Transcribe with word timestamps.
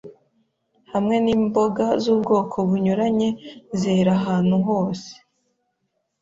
hamwe 0.91 1.15
n’imboga 1.25 1.85
z’ubwoko 2.03 2.55
bunyuranye 2.69 3.29
zera 3.81 4.11
ahantu 4.19 4.55
hose, 4.67 5.11